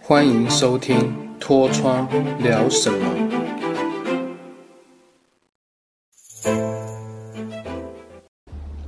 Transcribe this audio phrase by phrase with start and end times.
[0.00, 0.96] 欢迎收听
[1.40, 2.08] 《脱窗
[2.38, 2.98] 聊什么》。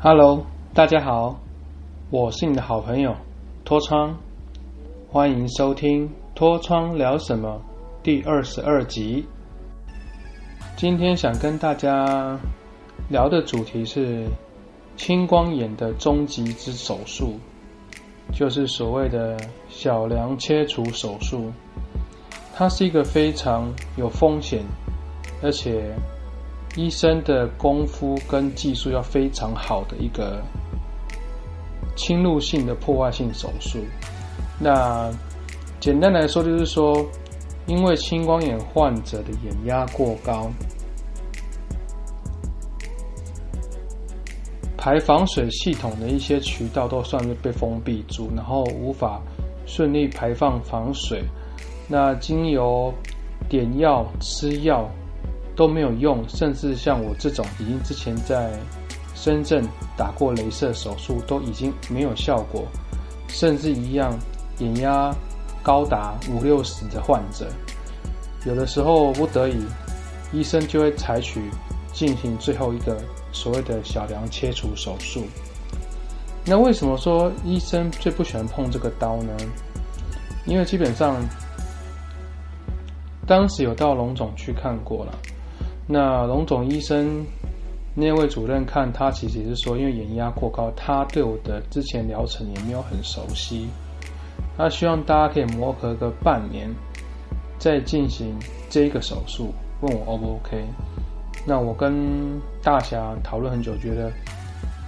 [0.01, 1.41] Hello，大家好，
[2.11, 3.14] 我是你的好朋友
[3.64, 4.17] 脱窗，
[5.10, 7.60] 欢迎收听《脱窗聊什么》
[8.04, 9.26] 第二十二集。
[10.76, 12.38] 今天想跟大家
[13.08, 14.24] 聊的主题是
[14.97, 17.41] 青光眼的终极之手术，
[18.32, 19.37] 就是所谓的
[19.68, 21.52] 小梁切除手术。
[22.54, 24.64] 它是一个非常有风险，
[25.42, 25.95] 而且
[26.77, 30.42] 医生的功夫跟技术要非常好的一个
[31.96, 33.78] 侵入性的破坏性手术。
[34.59, 35.10] 那
[35.80, 37.06] 简单来说，就是说。
[37.66, 40.51] 因为青光眼患者的眼压过高，
[44.78, 49.20] 排防水系统的一些渠道都算是被封闭住，然后无法
[49.66, 51.23] 顺利排放防水。
[51.87, 52.90] 那经由
[53.49, 54.88] 点药、吃药
[55.54, 58.51] 都没有用，甚至像我这种已经之前在
[59.15, 59.62] 深圳
[59.96, 62.65] 打过镭射手术，都已经没有效果，
[63.26, 64.17] 甚至一样
[64.61, 65.15] 眼压。
[65.61, 67.47] 高达五六十的患者，
[68.47, 69.62] 有的时候不得已，
[70.33, 71.43] 医生就会采取
[71.93, 72.97] 进行最后一个
[73.33, 75.25] 所谓的小梁切除手术。
[76.45, 79.37] 那为什么说医生最不喜欢碰这个刀呢？
[80.47, 81.17] 因为基本上
[83.27, 85.12] 当时有到龙总去看过了，
[85.87, 87.23] 那龙总医生
[87.95, 93.69] 那位主任看他，其实也是说，因为眼压过高，他对我的之前疗程也没有很熟悉。
[94.56, 96.75] 他希望大家可以磨合个半年，
[97.59, 98.34] 再进行
[98.71, 100.65] 这个手术，问我 O 不 OK？
[101.49, 104.13] 那我跟大侠讨论很久，觉得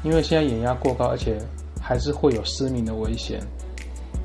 [0.02, 1.38] 因为现在眼压过高，而且
[1.80, 3.40] 还是会有失明的危险。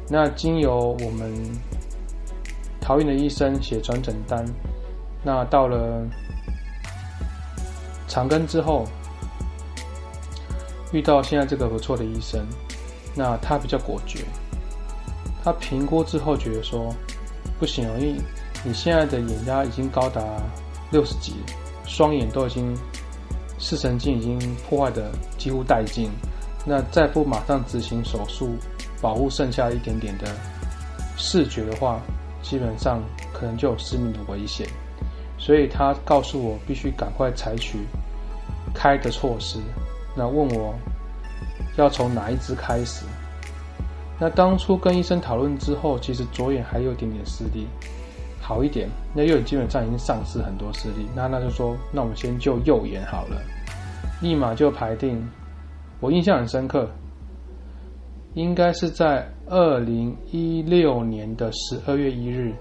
[0.10, 1.34] 那经由我们
[2.82, 4.46] 桃园的医生写转诊单，
[5.24, 6.06] 那到了
[8.06, 8.84] 长庚之后，
[10.92, 12.46] 遇到现在这个不错的医生，
[13.16, 14.26] 那他比较果决。
[15.42, 16.94] 他评估之后觉得说，
[17.58, 18.22] 不行，因为
[18.66, 20.22] 你现在的眼压已经高达
[20.92, 21.34] 六十几，
[21.86, 22.76] 双眼都已经
[23.58, 26.10] 视神经已经破坏的几乎殆尽，
[26.66, 28.56] 那再不马上执行手术
[29.02, 30.28] 保护剩下一点点的
[31.18, 32.02] 视觉的话，
[32.42, 33.02] 基本上
[33.34, 34.68] 可能就有失明的危险，
[35.38, 37.80] 所以他告诉我必须赶快采取
[38.74, 39.60] 开的措施，
[40.16, 40.74] 那问我
[41.78, 43.06] 要从哪一只开始？
[44.20, 47.68] 那当初跟医生讨论之后，其实左眼还有点点视力，
[48.46, 48.88] 好一点。
[49.12, 51.08] 那右眼基本上已经丧失很多视力。
[51.16, 53.42] 那那就说，那我们先就右眼好了，
[54.22, 55.28] 立马就排定。
[56.00, 56.88] 我印象很深刻，
[58.36, 62.54] 应该是在二零一六年的十二月一日，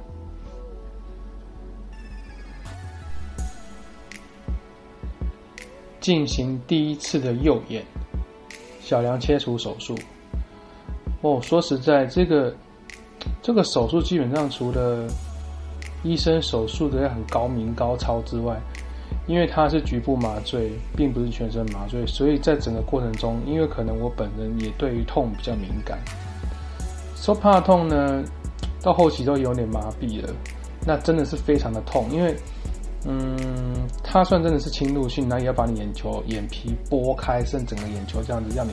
[6.00, 7.84] 进行第一次的右眼
[8.80, 9.94] 小梁切除手术。
[11.20, 12.54] 哦，说实在，这个
[13.42, 15.06] 这个手术基本上除了
[16.04, 18.56] 医生手术的要很高明高超之外，
[19.26, 25.98] 因为它是局部麻醉，并不是全身麻醉，所以在整个过程中，因为可能我本人也对于痛比较敏感，
[27.16, 28.22] 说怕痛呢，
[28.80, 30.32] 到后期都有点麻痹了，
[30.86, 32.36] 那真的是非常的痛，因为
[33.06, 33.26] 嗯，
[34.02, 38.72] 它算真的是侵入性，那也要把你眼球眼皮剥开，甚至整个眼球这样子让你。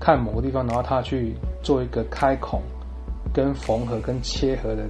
[0.00, 2.60] 看某个地方，然后他去做一个开孔、
[3.32, 4.86] 跟缝合、跟切合的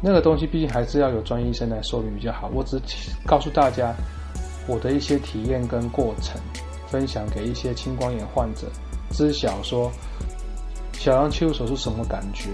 [0.00, 2.50] 那个东西，毕竟还是要有专业医生来说明比较好。
[2.54, 2.80] 我只
[3.26, 3.94] 告诉大家
[4.66, 6.40] 我的一些体验跟过程，
[6.86, 8.68] 分享给一些青光眼患者
[9.10, 9.90] 知晓说
[10.92, 12.48] 小梁切除手术什么感觉。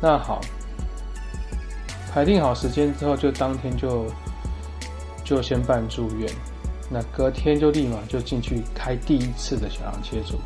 [0.00, 0.40] 那好，
[2.12, 4.06] 排定好时间之后，就当天就
[5.24, 6.30] 就先办住院，
[6.90, 10.36] 那隔天就立马就进去开第一次的小梁切除。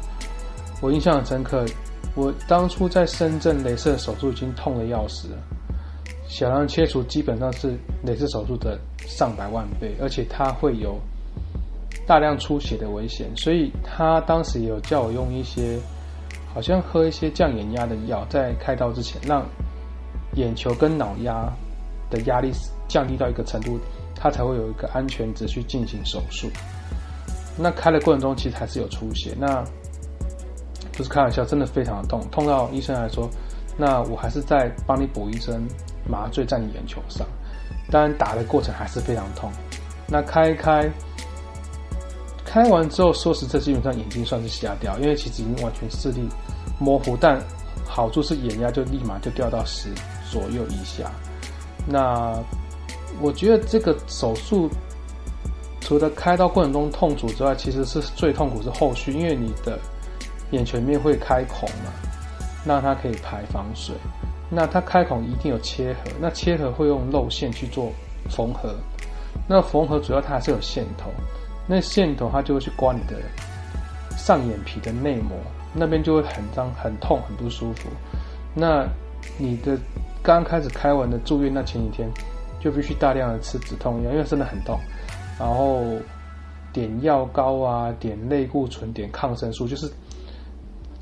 [0.80, 1.66] 我印象很深刻，
[2.14, 5.36] 我当初在深圳镭射手术已经痛的要死了，
[6.28, 10.96] 小梁切除基本上是镭射手术的上百万倍，而且它会有
[12.06, 15.78] 大量出血的危险，所以他当时也有叫我用一些，
[16.54, 19.44] 好像喝一些降眼压的药，在开刀之前让
[20.34, 21.50] 眼球跟脑压
[22.10, 22.52] 的压力
[22.86, 23.80] 降低到一个程度，
[24.14, 26.48] 他才会有一个安全值去进行手术。
[27.56, 29.64] 那开的过程中其实还是有出血，那。
[30.92, 33.30] 不是开玩笑，真的非常的痛，痛到医生来说，
[33.76, 35.62] 那我还是再帮你补一针
[36.08, 37.26] 麻醉在你眼球上。
[37.90, 39.50] 当然打的过程还是非常痛。
[40.06, 40.90] 那开一开，
[42.44, 46.28] 开完之后，说实在，基本上眼睛算是瞎掉，因为其实已经完全视力
[46.78, 47.40] 模糊，但
[47.86, 49.88] 好处是眼压就立马就掉到十
[50.30, 51.10] 左右以下。
[51.86, 52.34] 那
[53.20, 54.68] 我觉得这个手术
[55.80, 59.78] 除了开刀过程中痛楚之外，其实是最痛苦是后续，因为你的
[60.50, 61.92] 眼球面会开孔嘛，
[62.64, 63.94] 那它可以排防水。
[64.50, 67.92] 那它开孔一定有切合，那切合会用肉线去做
[68.30, 68.74] 缝合。
[69.46, 71.10] 那缝合主要它还是有线头，
[71.66, 73.16] 那线头它就会去刮你的
[74.16, 75.36] 上眼皮的内膜，
[75.74, 77.88] 那边就会很脏、很痛、很不舒服。
[78.54, 78.86] 那
[79.36, 79.78] 你的
[80.22, 82.08] 刚开始开完的住院那前几天，
[82.58, 84.78] 就必须大量的吃止痛药，因为真的很痛。
[85.38, 85.82] 然后
[86.72, 89.92] 点药膏啊，点类固醇，点抗生素，就是。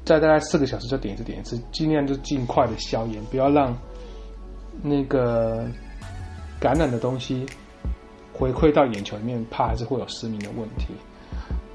[0.07, 3.77] 在大概四个小时就点一次，点一次，尽量就尽快的消炎，不要让
[4.81, 5.67] 那个
[6.61, 7.45] 感染的东西
[8.33, 10.95] 回馈到眼球里面，怕还是会有失明的问题。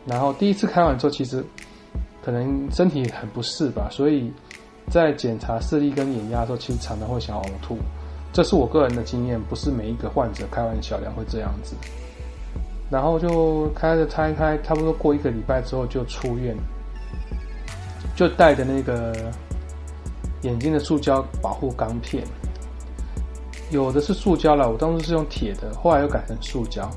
[0.06, 1.44] 然后第一次开完之后，其实
[2.24, 4.31] 可能身体很不适吧，所以
[4.89, 7.77] 在检查视力跟眼压的时候，其实常常会想呕吐。
[8.31, 11.75] 这是我个人的经验，不是每一个患者开完小梁会这样子。
[12.89, 16.56] 然后就开着拆开，差不多过一个礼拜之后就出院。
[18.21, 19.12] 就带着那个
[20.44, 22.23] 眼睛的塑胶保护钢片，
[23.71, 26.88] 有的是塑胶了，我当时是用铁的，后来又改成塑胶，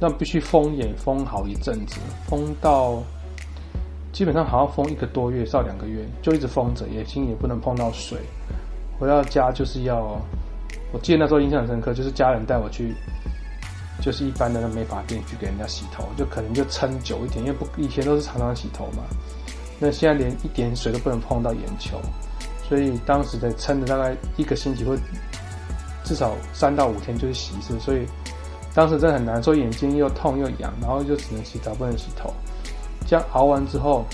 [0.00, 3.00] 那必须封眼封好一阵子，封到
[4.12, 8.18] 基本上好像封一个多月到两个月，就一直封着，眼睛也不能碰到水。
[8.98, 10.20] 回到家就是要，
[10.90, 12.92] 我记得那时候印象深刻，就是家人带我去，
[14.02, 19.04] 就是一般的那美发店去给人家洗头，就可能就撑久一点，因为不以前都是常常洗头嘛。
[19.78, 22.00] 那现在连一点水都不能碰到眼球，
[22.68, 24.96] 所以当时得撑了大概一个星期，或
[26.04, 28.06] 至少三到五天就是洗一次，所以
[28.74, 32.32] 当时真的很难受，眼睛又痛又痒，然后就只能洗澡不能洗头。
[33.06, 34.04] 这样熬完之后，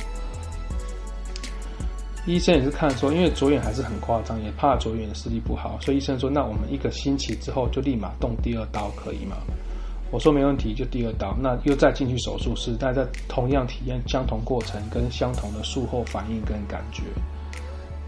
[2.27, 9.37] 医生也是看说，因为左眼还是很夸张，也怕左眼视力不好，所以医生说，那我们一个星期之后就立马动第二刀，可以吗？
[10.11, 17.05] 我说没问题，就第二刀，那又再进去手术室，大家同样体验相同过程跟相同的术后反应跟感觉，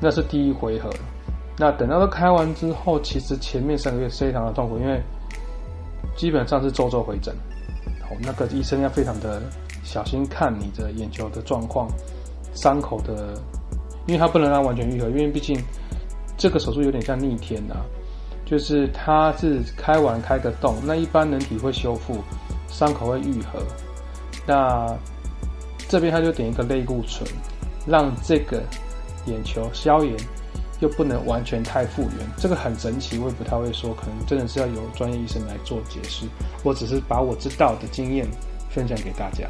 [0.00, 0.90] 那是第一回合。
[1.56, 5.00] 那等到都开完之后，其实前面三个月非常的痛苦，因为
[6.16, 7.32] 基本上是周周回诊，
[8.10, 9.40] 哦，那个医生要非常的
[9.84, 11.88] 小心看你的眼球的状况，
[12.52, 13.34] 伤口的，
[14.06, 15.56] 因为他不能让它完全愈合，因为毕竟
[16.36, 17.76] 这个手术有点像逆天呐。
[18.52, 22.22] 就是它是开完开个洞，那一般人体会修复，
[22.68, 23.64] 伤口会愈合。
[24.46, 24.94] 那
[25.88, 27.26] 这边他就点一个类固醇，
[27.86, 28.62] 让这个
[29.24, 30.14] 眼球消炎，
[30.80, 32.30] 又不能完全太复原。
[32.36, 36.26] 这个很神奇，我也不太会说，可能真的是要由专业医生来做解释。
[36.62, 38.28] 我只是把我知道的经验
[38.68, 39.48] 分享给大家。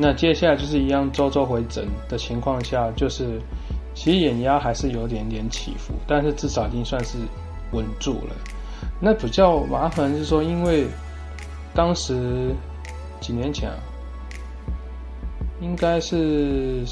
[0.00, 3.40] 那接下来就是一样周周回诊的情况下，就是
[3.94, 7.18] 其实眼压还是有点点起伏，但是至少已经算是
[7.72, 8.36] 稳住了。
[9.00, 10.86] 那比较麻烦是说，因为
[11.74, 12.54] 当时
[13.20, 13.76] 几年前啊，
[15.60, 16.84] 应该是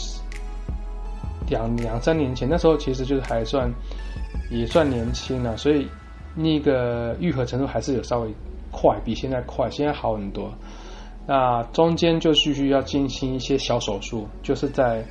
[1.48, 3.72] 两两三年前，那时候其实就是还算
[4.50, 5.86] 也算年轻了，所以
[6.34, 8.34] 那个愈合程度还是有稍微
[8.72, 10.52] 快，比现在快，现在好很多。
[11.26, 15.04] 那中间就需须要进行一些小手术，就是在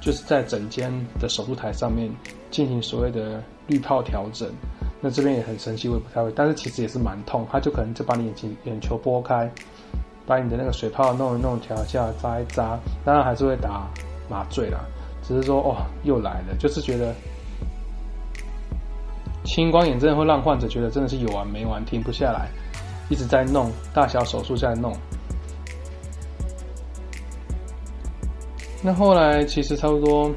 [0.00, 2.10] 就是在整间的手术台上面
[2.50, 4.48] 进行所谓的滤泡调整。
[5.00, 7.46] 那这边也很神奇，我也不太会，但是其实也是蛮痛。
[7.50, 9.50] 他就可能就把你眼睛眼球拨开，
[10.26, 13.86] 把你的那个水泡弄一弄，调一下，扎一扎，当然还是会打
[14.30, 14.80] 麻醉啦。
[15.22, 17.14] 只是说哦，又来了，就是觉得
[19.44, 22.48] 青光眼真的会让患者觉得真的是有完没完，停不下来，
[23.14, 24.92] 一直在弄大小手术在弄。
[28.82, 30.28] 那后来其实差不多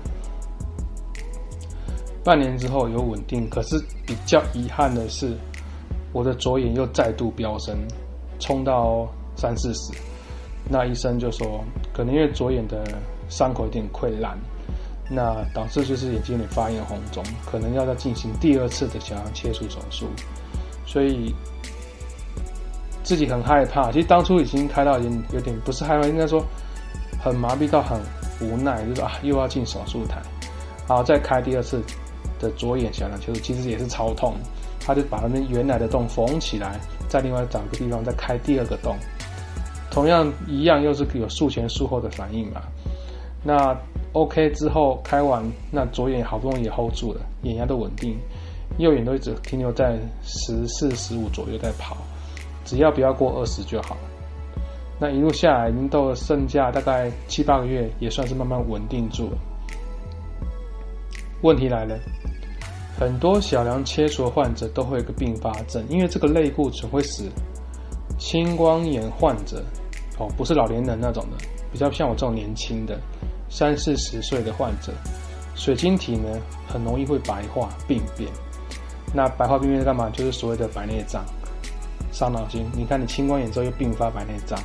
[2.23, 5.35] 半年之后有稳定，可是比较遗憾的是，
[6.13, 7.75] 我的左眼又再度飙升，
[8.37, 9.91] 冲到三四十。
[10.69, 12.85] 那医生就说，可能因为左眼的
[13.27, 14.37] 伤口有点溃烂，
[15.09, 20.05] 那导致就是眼睛有点发炎红肿，可能要再进行第二次的小梁切除手术。
[20.85, 21.33] 所以
[23.07, 23.91] 自己很害怕。
[23.91, 26.43] 其实当初已经开到已经有点不是害怕，应该说
[27.23, 27.99] 很麻痹到很。
[28.39, 30.21] 无奈就是啊，又要进手术台，
[30.87, 31.81] 然后再开第二次
[32.39, 34.35] 的左眼小梁切除，其实也是超痛。
[34.79, 38.95] 他就把他们原来的洞缝起来，再另外找一个地方再开第二个洞，
[39.89, 42.61] 同样一样又是有术前术后的反应嘛。
[43.43, 43.75] 那
[44.13, 48.19] OK 之后开完，那左眼好不容易也 hold 住了，眼压都稳定，
[48.77, 51.97] 右眼都一直停留在十四十五左右在跑，
[52.67, 53.95] 只要不要过二十就好。
[54.99, 59.37] 那一路下来，已经到了剩下大概七八个月，也算是慢慢稳定住了。
[61.43, 61.97] 问题来了，
[62.99, 67.29] 很多小梁切除的患者都会有个并发症，因为这个类固醇会使
[68.17, 69.63] 青光眼患者，
[70.17, 71.37] 哦，不是老年人那种的，
[71.71, 72.99] 比较像我这种年轻的
[73.49, 74.91] 三四十岁的患者，
[75.55, 76.27] 水晶体呢
[76.67, 78.29] 很容易会白化病变。
[79.13, 80.09] 那白化病变是干嘛？
[80.09, 81.23] 就是所谓的白内障，
[82.17, 82.65] 伤脑筋。
[82.73, 84.59] 你看你青光眼之后又并发白内障。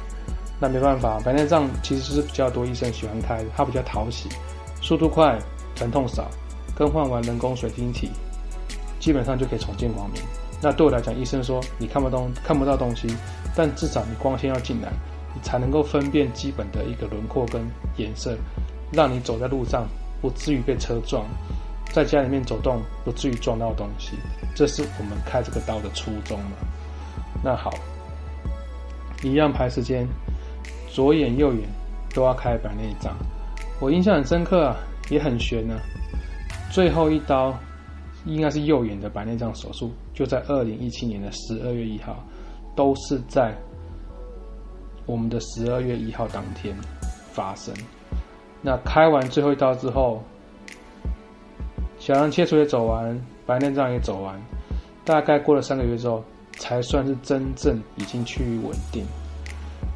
[0.58, 4.28] 那没办法，白内障其实是比较多医生喜欢开，它比较讨喜，
[4.80, 5.38] 速度快，
[5.74, 6.30] 疼痛少，
[6.74, 8.10] 更换完人工水晶体，
[8.98, 10.22] 基本上就可以重见光明。
[10.62, 13.08] 那对我来讲，医生说你看不懂看不到东西，
[13.54, 14.88] 但至少你光线要进来，
[15.34, 17.60] 你才能够分辨基本的一个轮廓跟
[17.96, 18.34] 颜色，
[18.92, 19.84] 让你走在路上
[20.20, 21.26] 不至于被车撞，
[21.92, 24.12] 在家里面走动不至于撞到东西。
[24.54, 26.52] 这是我们开这个刀的初衷嘛？
[27.42, 27.70] 那好，
[29.22, 30.06] 一样排时间。
[30.88, 31.62] 左眼、右眼
[32.14, 33.16] 都要开白内障，
[33.80, 34.76] 我印象很深刻啊，
[35.08, 35.74] 也很悬呢。
[36.70, 37.54] 最后一刀
[38.26, 42.22] 应该是右眼的白内障手术，就在二零一七年的十二月一号，
[42.76, 43.54] 都是在
[45.06, 46.76] 我们的十二月一号当天
[47.32, 47.74] 发生。
[48.60, 50.22] 那开完最后一刀之后，
[51.98, 54.38] 小梁切除也走完，白内障也走完，
[55.06, 56.22] 大概过了三个月之后，
[56.58, 59.04] 才算是真正已经趋于稳定。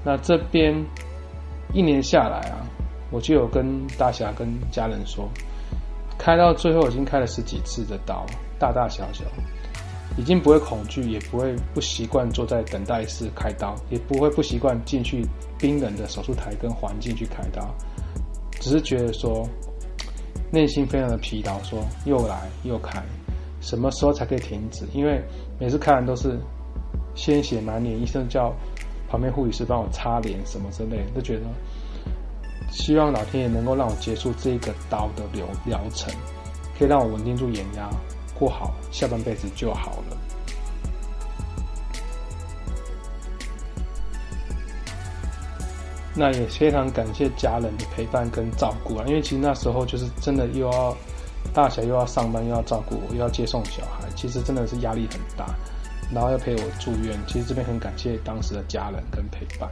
[0.04, 0.74] 那这边
[1.72, 2.66] 一年下来啊，
[3.10, 5.28] 我就有跟大侠跟家人说，
[6.18, 8.24] 开到最后已经开了十几次的刀，
[8.58, 9.24] 大大小小，
[10.16, 15.26] 已经不会恐惧，也不会不习惯坐在等待室开刀，也不会不习惯进去
[15.58, 17.74] 冰冷的手术台跟环境去开刀，
[18.60, 19.48] 只是觉得说
[20.52, 23.02] 内心非常的疲劳，说又来又开，
[23.66, 24.86] 什么时候才可以停止？
[24.92, 25.20] 因为
[25.58, 26.38] 每次看完都是
[27.14, 28.54] 鲜血满脸，医生叫。
[29.08, 31.42] 旁边护理师帮我擦脸什么之类，都觉得
[32.72, 36.12] 希望老天爷能够让我结束这个刀的疗疗程，
[36.76, 37.88] 可以让我稳定住眼压，
[38.36, 40.16] 过好下半辈子就好了。
[46.16, 50.96] 那也非常感谢家人的陪伴跟照顾啊，因为其实那时候就是真的又要
[51.56, 55.46] 大小又要上班又要照顾我又要接送小孩，其实真的是压力很大。
[56.12, 59.68] 然后要陪我住院，其实这边很感谢当时的家人跟陪伴。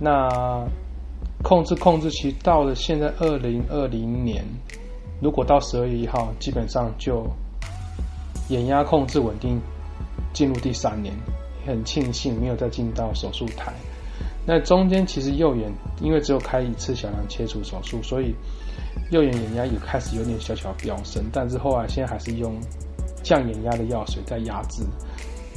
[0.00, 0.66] 那
[1.44, 4.44] 控制控制期到了现在二零二零年，
[5.22, 7.24] 如果到十二月一号，基本上就
[8.48, 9.60] 眼压控制稳定，
[10.34, 11.14] 进入第三年，
[11.64, 13.72] 很庆幸没有再进到手术台。
[14.44, 18.34] 那中间其实右眼因为只有开一次小梁切除手术，所以
[19.10, 22.54] 右眼眼压也开始有点小小飙升，但是后来现在还是用
[23.22, 24.82] 降眼压的药水在压制。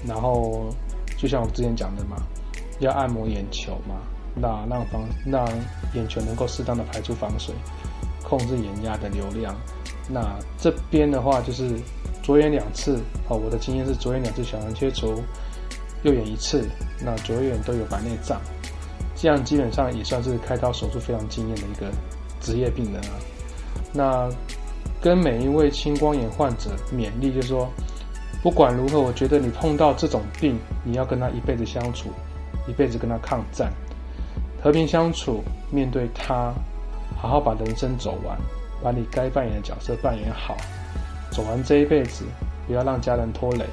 [0.06, 0.68] 然后，
[1.18, 2.18] 就像我之前讲的嘛，
[2.80, 4.02] 要按摩眼球嘛，
[4.36, 5.48] 那让防让
[5.94, 7.56] 眼球能够适当的排出防水，
[8.22, 9.56] 控制眼压的流量。
[10.10, 11.80] 那这边的话就是
[12.22, 15.24] 左眼两次哦，我的经验是左眼两次小梁切除，
[16.02, 16.68] 右眼一次，
[17.00, 18.42] 那左眼都有白内障，
[19.16, 21.90] 这样基本上也算是开刀手术非常经验的一个
[22.42, 23.16] 职业病人啊。
[23.94, 24.30] 那
[25.02, 27.70] 跟每一位青光眼患者勉励，就是说。
[28.42, 32.10] 不管如何，我觉得你碰到这种病，你要跟他一辈子相处，
[32.68, 33.72] 一辈子跟他抗战，
[34.62, 36.52] 和平相处，面对他，
[37.16, 38.38] 好好把人生走完，
[38.84, 40.58] 把你该扮演的角色扮演好，
[41.32, 42.26] 走完这一辈子，
[42.68, 43.64] 不要让家人拖累，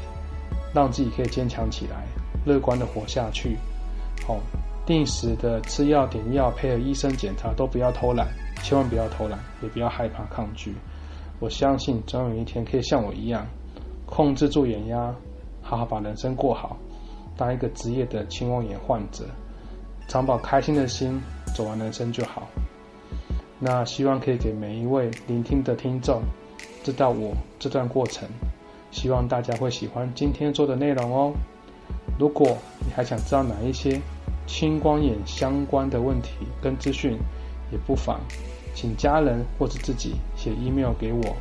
[0.73, 2.07] 让自己可以坚强起来，
[2.45, 3.57] 乐观的活下去。
[4.25, 4.39] 好，
[4.87, 8.29] 定时的吃药点药，配合医生检查，都不要偷懒，
[8.63, 10.75] 千万不要偷懒，也不要害怕抗拒。
[11.39, 13.47] 我相信总有一天可以像我一样。
[14.07, 15.15] 控制住眼压，
[15.63, 16.77] 好好把人生过好，
[17.37, 19.25] 当一个职业的青光眼患者，
[20.09, 21.23] 常保开心的心，
[21.55, 22.49] 走完人生就好。
[23.61, 26.23] 那希望可以给每一位聆听的听众
[26.83, 28.29] 知道我这段过程，
[28.91, 31.33] 希望大家会喜欢今天做的内容哦。
[32.19, 34.01] 如果你还想知道哪一些
[34.47, 37.17] 青光眼相关的问题跟资讯，
[37.71, 38.21] 也不妨
[38.75, 41.37] 请家人或者自己写 email 给我。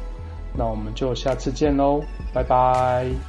[0.58, 2.02] 那我们就下次见喽，
[2.34, 3.29] 拜拜。